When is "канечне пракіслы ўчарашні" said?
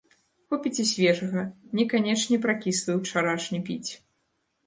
1.91-3.59